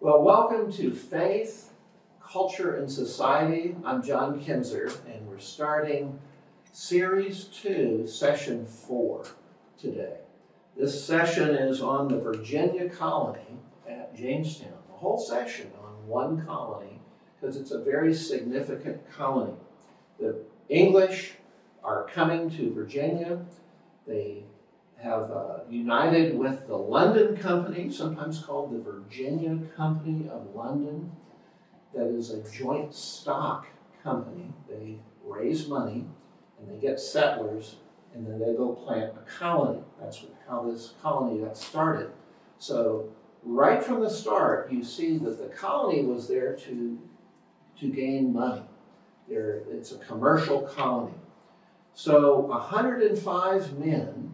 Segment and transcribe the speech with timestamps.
[0.00, 1.72] Well, welcome to Faith,
[2.24, 3.74] Culture, and Society.
[3.84, 6.20] I'm John Kinzer, and we're starting
[6.70, 9.24] Series 2, Session 4
[9.76, 10.18] today.
[10.76, 13.58] This session is on the Virginia colony
[13.88, 14.70] at Jamestown.
[14.88, 17.00] The whole session on one colony
[17.34, 19.56] because it's a very significant colony.
[20.20, 21.32] The English
[21.82, 23.44] are coming to Virginia.
[24.06, 24.44] They
[25.02, 31.12] have uh, united with the London Company, sometimes called the Virginia Company of London,
[31.94, 33.66] that is a joint stock
[34.02, 34.52] company.
[34.68, 36.06] They raise money
[36.58, 37.76] and they get settlers
[38.14, 39.82] and then they go plant a colony.
[40.00, 42.10] That's how this colony got started.
[42.58, 43.10] So,
[43.44, 46.98] right from the start, you see that the colony was there to,
[47.78, 48.62] to gain money.
[49.28, 51.14] There, it's a commercial colony.
[51.92, 54.27] So, 105 men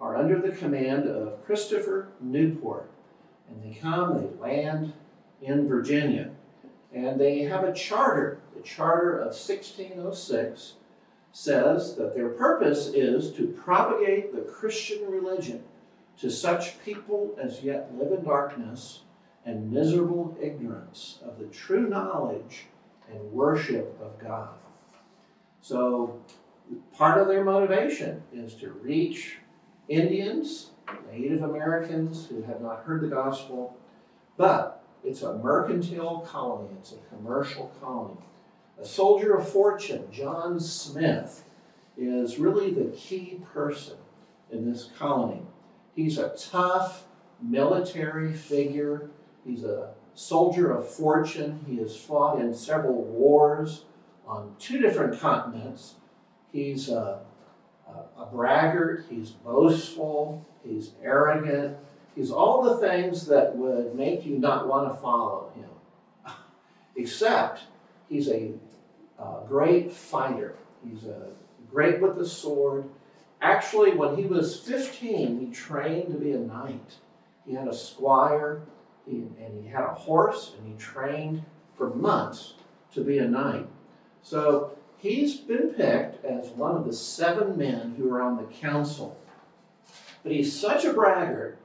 [0.00, 2.90] are under the command of Christopher Newport.
[3.48, 4.92] And they come, they land
[5.42, 6.30] in Virginia.
[6.92, 8.40] And they have a charter.
[8.56, 10.74] The Charter of 1606
[11.32, 15.62] says that their purpose is to propagate the Christian religion
[16.20, 19.02] to such people as yet live in darkness
[19.44, 22.66] and miserable ignorance of the true knowledge
[23.10, 24.50] and worship of God.
[25.60, 26.20] So,
[26.96, 29.38] part of their motivation is to reach
[29.88, 30.70] Indians,
[31.10, 33.76] Native Americans who have not heard the gospel,
[34.36, 38.20] but it's a mercantile colony, it's a commercial colony.
[38.80, 41.44] A soldier of fortune, John Smith,
[41.96, 43.96] is really the key person
[44.52, 45.42] in this colony.
[45.96, 47.04] He's a tough
[47.42, 49.10] military figure.
[49.44, 51.64] He's a soldier of fortune.
[51.66, 53.84] He has fought in several wars
[54.26, 55.94] on two different continents.
[56.52, 57.20] He's a
[58.16, 61.76] a, braggart, he's boastful, he's arrogant,
[62.14, 66.34] he's all the things that would make you not want to follow him.
[66.96, 67.62] Except
[68.08, 68.52] he's a,
[69.18, 70.54] a great fighter.
[70.84, 71.28] He's a
[71.70, 72.84] great with the sword.
[73.40, 76.96] Actually, when he was 15, he trained to be a knight.
[77.46, 78.62] He had a squire,
[79.06, 82.54] he, and he had a horse, and he trained for months
[82.92, 83.66] to be a knight.
[84.22, 89.16] So He's been picked as one of the seven men who are on the council.
[90.22, 91.58] But he's such a braggart,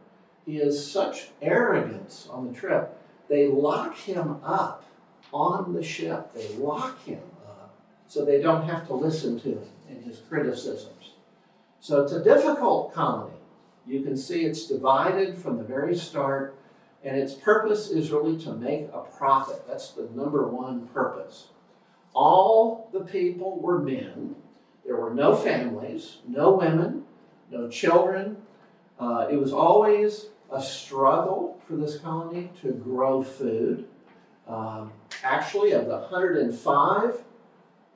[0.46, 2.98] he has such arrogance on the trip.
[3.30, 4.86] They lock him up
[5.32, 6.34] on the ship.
[6.34, 7.76] They lock him up
[8.08, 11.14] so they don't have to listen to him and his criticisms.
[11.80, 13.36] So it's a difficult comedy.
[13.86, 16.56] You can see it's divided from the very start,
[17.04, 19.68] and its purpose is really to make a profit.
[19.68, 21.48] That's the number one purpose.
[22.14, 24.36] All the people were men.
[24.86, 27.06] There were no families, no women,
[27.50, 28.38] no children.
[29.00, 33.88] Uh, it was always a struggle for this colony to grow food.
[34.48, 34.92] Um,
[35.24, 37.24] actually, of the 105,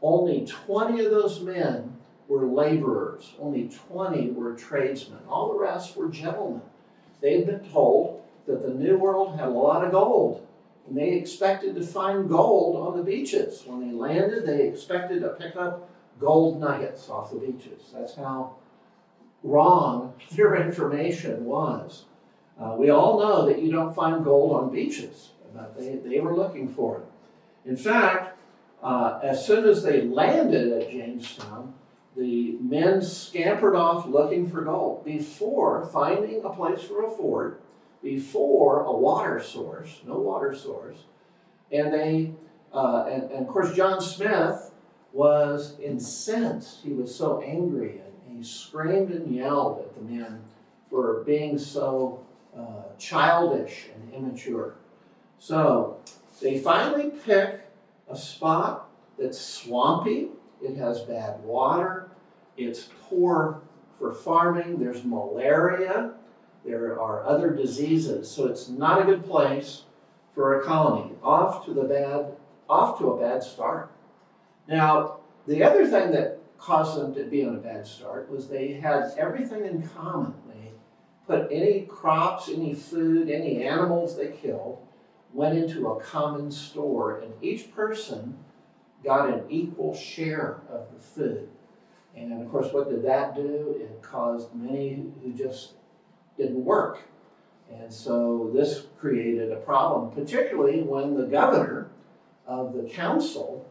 [0.01, 5.19] only 20 of those men were laborers, only 20 were tradesmen.
[5.29, 6.61] All the rest were gentlemen.
[7.21, 10.46] They had been told that the New World had a lot of gold
[10.87, 13.63] and they expected to find gold on the beaches.
[13.65, 15.89] When they landed, they expected to pick up
[16.19, 17.91] gold nuggets off the beaches.
[17.93, 18.55] That's how
[19.43, 22.05] wrong their information was.
[22.59, 26.35] Uh, we all know that you don't find gold on beaches, but they, they were
[26.35, 27.69] looking for it.
[27.69, 28.37] In fact,
[28.81, 31.73] uh, as soon as they landed at Jamestown,
[32.15, 37.61] the men scampered off looking for gold before finding a place for a fort
[38.07, 40.99] before a water source, no water source.
[41.73, 42.31] And they,
[42.73, 44.71] uh, and, and, of course, John Smith
[45.11, 46.83] was incensed.
[46.85, 50.39] He was so angry and he screamed and yelled at the men
[50.89, 52.25] for being so
[52.57, 54.75] uh, childish and immature.
[55.37, 55.99] So
[56.41, 57.59] they finally pick
[58.09, 58.89] a spot
[59.19, 60.29] that's swampy,
[60.61, 62.09] it has bad water,
[62.55, 63.63] it's poor
[63.99, 66.13] for farming, there's malaria,
[66.67, 69.83] there are other diseases, so it's not a good place
[70.35, 71.13] for a colony.
[71.23, 72.33] Off to the bad,
[72.69, 73.89] off to a bad start.
[74.67, 78.73] Now, the other thing that caused them to be on a bad start was they
[78.73, 80.33] had everything in common.
[80.49, 80.71] They
[81.25, 84.79] put any crops, any food, any animals they killed
[85.33, 88.37] went into a common store, and each person
[89.03, 91.49] got an equal share of the food.
[92.15, 93.75] And of course, what did that do?
[93.79, 95.73] It caused many who just
[96.37, 97.01] didn't work.
[97.71, 101.89] And so this created a problem, particularly when the governor
[102.45, 103.69] of the council,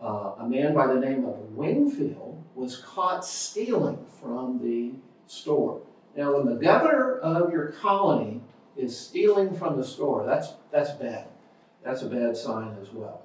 [0.00, 4.92] uh, a man by the name of Wingfield, was caught stealing from the
[5.26, 5.80] store.
[6.16, 8.40] Now, when the governor of your colony
[8.76, 10.24] is stealing from the store.
[10.26, 11.26] That's, that's bad.
[11.84, 13.22] That's a bad sign as well.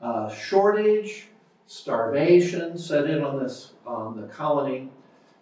[0.00, 1.28] Uh, shortage,
[1.66, 4.90] starvation set in on this on the colony,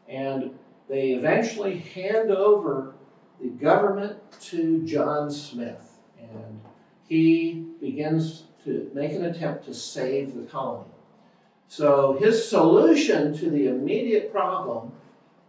[0.08, 0.56] and
[0.88, 2.94] they eventually hand over
[3.40, 6.60] the government to John Smith, and
[7.08, 10.90] he begins to make an attempt to save the colony.
[11.68, 14.92] So his solution to the immediate problem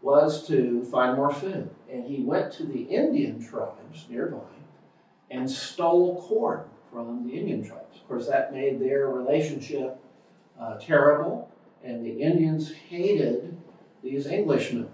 [0.02, 1.70] was to find more food.
[1.92, 4.40] And he went to the Indian tribes nearby
[5.30, 7.98] and stole corn from the Indian tribes.
[7.98, 10.00] Of course, that made their relationship
[10.60, 11.52] uh, terrible,
[11.84, 13.58] and the Indians hated
[14.04, 14.90] these Englishmen.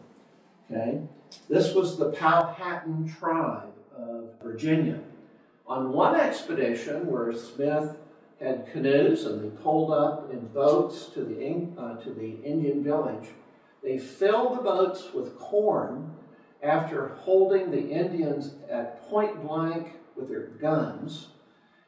[0.71, 1.01] Okay?
[1.47, 4.99] This was the Powhatan tribe of Virginia.
[5.67, 7.97] On one expedition where Smith
[8.39, 13.29] had canoes and they pulled up in boats to the, uh, to the Indian village,
[13.83, 16.13] they filled the boats with corn
[16.61, 21.29] after holding the Indians at point blank with their guns.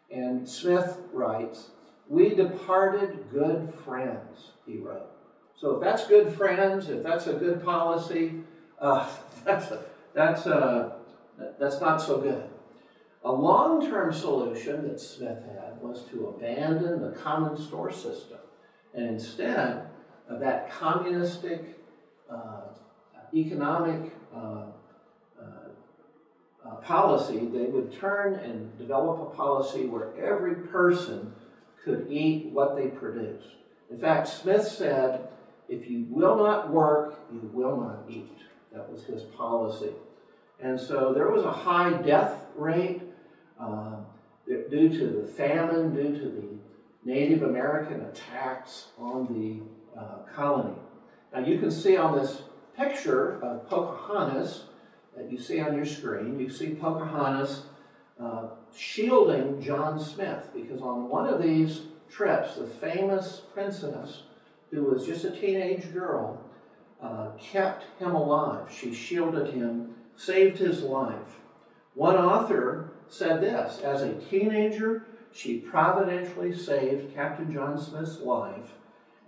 [0.09, 1.69] And Smith writes,
[2.07, 5.09] We departed good friends, he wrote.
[5.55, 8.41] So if that's good friends, if that's a good policy,
[8.81, 9.07] uh,
[9.45, 9.83] that's, a,
[10.13, 10.97] that's, a,
[11.59, 12.43] that's not so good.
[13.23, 18.39] A long term solution that Smith had was to abandon the common store system
[18.93, 19.87] and instead
[20.27, 21.77] of that communistic
[22.29, 22.61] uh,
[23.33, 24.65] economic uh,
[26.65, 31.33] uh, policy, they would turn and develop a policy where every person
[31.83, 33.43] could eat what they produce.
[33.89, 35.27] In fact, Smith said,
[35.67, 38.37] if you will not work, you will not eat.
[38.71, 39.91] That was his policy.
[40.61, 43.01] And so there was a high death rate
[43.59, 43.97] uh,
[44.47, 46.47] due to the famine, due to the
[47.03, 50.75] Native American attacks on the uh, colony.
[51.33, 52.43] Now you can see on this
[52.77, 54.65] picture of Pocahontas
[55.15, 57.63] that you see on your screen, you see Pocahontas
[58.19, 64.23] uh, shielding John Smith because on one of these trips, the famous princess,
[64.71, 66.39] who was just a teenage girl,
[67.01, 68.71] uh, kept him alive.
[68.71, 71.39] She shielded him, saved his life.
[71.95, 78.71] One author said this As a teenager, she providentially saved Captain John Smith's life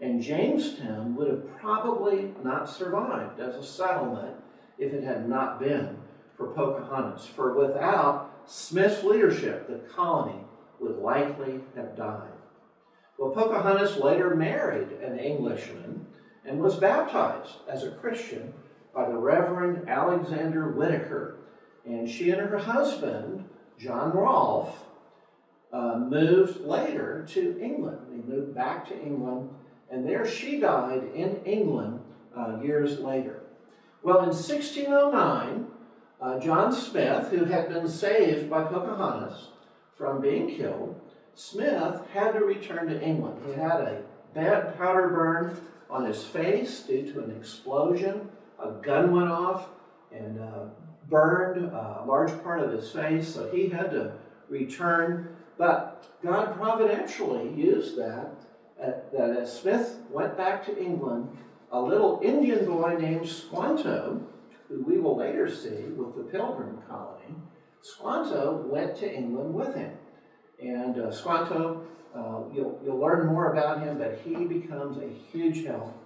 [0.03, 4.35] and Jamestown would have probably not survived as a settlement
[4.77, 5.97] if it had not been
[6.35, 7.25] for Pocahontas.
[7.25, 10.41] For without Smith's leadership, the colony
[10.81, 12.31] would likely have died.
[13.17, 16.05] Well, Pocahontas later married an Englishman
[16.45, 18.53] and was baptized as a Christian
[18.93, 21.37] by the Reverend Alexander Whitaker.
[21.85, 23.49] And she and her husband,
[23.79, 24.75] John Rolfe,
[25.71, 27.99] uh, moved later to England.
[28.09, 29.49] They moved back to England
[29.93, 31.99] and there she died in England
[32.35, 33.43] uh, years later.
[34.01, 35.67] Well, in 1609,
[36.19, 39.49] uh, John Smith, who had been saved by Pocahontas
[39.95, 40.99] from being killed,
[41.35, 43.43] Smith had to return to England.
[43.45, 44.01] He had a
[44.33, 45.57] bad powder burn
[45.89, 48.29] on his face due to an explosion.
[48.63, 49.69] A gun went off
[50.11, 50.65] and uh,
[51.09, 54.13] burned a large part of his face, so he had to
[54.49, 55.35] return.
[55.57, 58.43] But God providentially used that
[59.13, 61.29] that as Smith went back to England,
[61.71, 64.21] a little Indian boy named Squanto,
[64.67, 67.35] who we will later see with the Pilgrim colony,
[67.81, 69.93] Squanto went to England with him.
[70.61, 75.65] And uh, Squanto, uh, you'll, you'll learn more about him, but he becomes a huge
[75.65, 75.97] help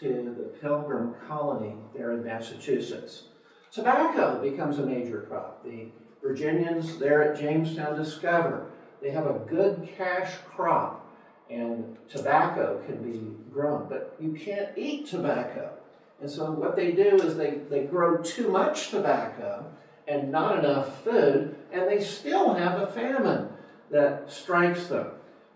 [0.00, 3.24] to the Pilgrim colony there in Massachusetts.
[3.72, 5.64] Tobacco becomes a major crop.
[5.64, 5.88] The
[6.22, 8.66] Virginians there at Jamestown discover
[9.02, 11.06] they have a good cash crop
[11.50, 15.72] and tobacco can be grown, but you can't eat tobacco.
[16.20, 19.64] And so what they do is they, they grow too much tobacco
[20.08, 23.48] and not enough food, and they still have a famine
[23.90, 25.08] that strikes them.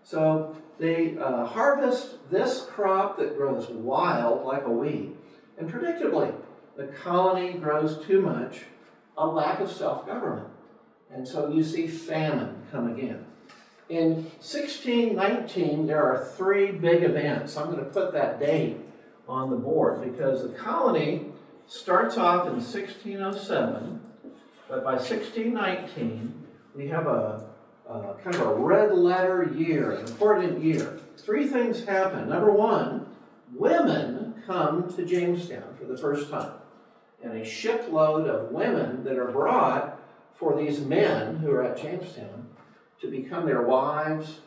[0.03, 5.15] So they uh, harvest this crop that grows wild like a weed.
[5.57, 6.33] And predictably,
[6.75, 8.61] the colony grows too much,
[9.17, 10.47] a lack of self government.
[11.13, 13.25] And so you see famine come again.
[13.89, 17.57] In 1619, there are three big events.
[17.57, 18.77] I'm going to put that date
[19.27, 21.25] on the board because the colony
[21.67, 24.01] starts off in 1607,
[24.69, 27.49] but by 1619, we have a,
[27.95, 30.99] a kind of a red letter year, an important year.
[31.17, 32.29] Three things happen.
[32.29, 33.05] Number one,
[33.53, 36.53] women come to Jamestown for the first time.
[37.23, 39.99] And a shipload of women that are brought
[40.33, 42.47] for these men who are at Jamestown
[43.01, 44.39] to become their wives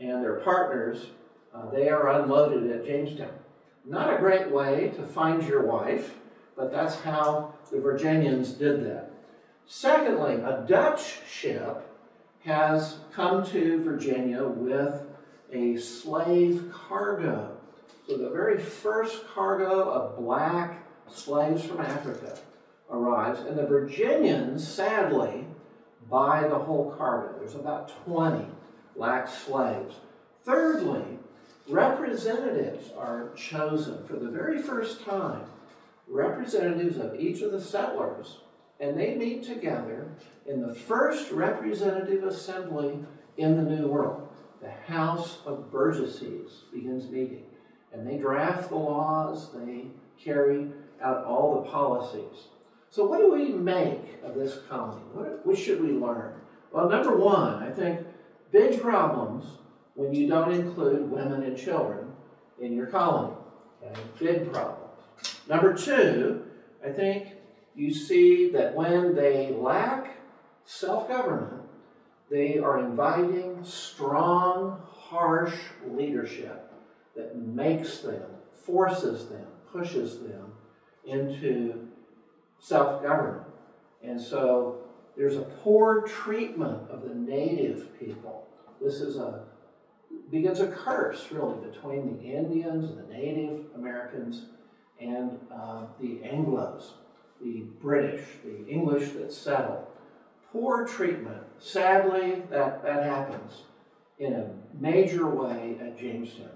[0.00, 1.06] and their partners,
[1.54, 3.32] uh, they are unloaded at Jamestown.
[3.84, 6.14] Not a great way to find your wife,
[6.56, 9.10] but that's how the Virginians did that.
[9.66, 11.91] Secondly, a Dutch ship
[12.44, 15.02] has come to Virginia with
[15.52, 17.56] a slave cargo.
[18.06, 22.38] So the very first cargo of black slaves from Africa
[22.90, 25.46] arrives, and the Virginians, sadly,
[26.10, 27.38] buy the whole cargo.
[27.38, 28.46] There's about 20
[28.96, 29.94] black slaves.
[30.44, 31.18] Thirdly,
[31.68, 35.44] representatives are chosen for the very first time,
[36.08, 38.40] representatives of each of the settlers,
[38.82, 40.08] and they meet together
[40.44, 42.98] in the first representative assembly
[43.38, 44.28] in the New World.
[44.60, 47.44] The House of Burgesses begins meeting,
[47.92, 49.86] and they draft the laws, they
[50.22, 50.68] carry
[51.00, 52.48] out all the policies.
[52.90, 55.02] So, what do we make of this colony?
[55.12, 56.34] What, what should we learn?
[56.72, 58.00] Well, number one, I think
[58.50, 59.44] big problems
[59.94, 62.12] when you don't include women and children
[62.60, 63.34] in your colony.
[63.84, 64.00] Okay?
[64.18, 64.90] Big problems.
[65.48, 66.44] Number two,
[66.84, 67.28] I think
[67.74, 70.16] you see that when they lack
[70.64, 71.62] self government,
[72.30, 75.54] they are inviting strong, harsh
[75.86, 76.72] leadership
[77.16, 78.22] that makes them,
[78.64, 80.52] forces them, pushes them
[81.04, 81.88] into
[82.58, 83.46] self government.
[84.02, 84.78] And so
[85.16, 88.46] there's a poor treatment of the native people.
[88.80, 89.44] This is a
[90.30, 94.46] begins a curse really between the Indians the Native Americans
[95.00, 96.92] and uh, the Anglos,
[97.42, 99.86] the British, the English that settled.
[100.52, 101.42] Poor treatment.
[101.58, 103.62] Sadly, that, that happens
[104.18, 106.50] in a major way at Jamestown.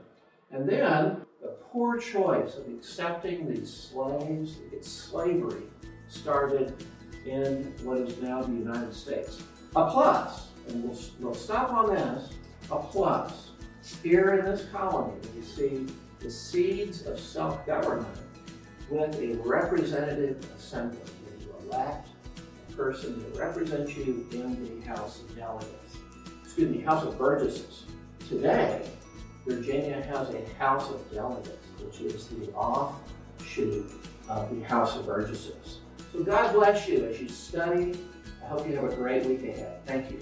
[0.51, 5.63] And then the poor choice of accepting these slaves, it's slavery,
[6.09, 6.85] started
[7.27, 9.43] in what is now the United States.
[9.75, 12.31] A plus, and we'll, we'll stop on this,
[12.71, 13.51] a plus.
[14.03, 15.87] Here in this colony, you see
[16.19, 18.19] the seeds of self government
[18.91, 22.09] with a representative assembly where you elect
[22.69, 25.97] a person to represent you in the House of Delegates.
[26.45, 27.85] Excuse me, House of Burgesses.
[28.29, 28.89] Today,
[29.47, 33.91] Virginia has a House of Delegates, which is the offshoot
[34.29, 35.79] of the House of Burgesses.
[36.13, 37.99] So God bless you as you study.
[38.43, 39.85] I hope you have a great week ahead.
[39.87, 40.21] Thank you.